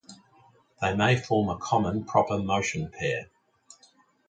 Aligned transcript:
They 0.81 0.95
may 0.95 1.15
form 1.15 1.49
a 1.49 1.59
common 1.59 2.05
proper 2.05 2.39
motion 2.39 2.89
pair. 2.89 3.29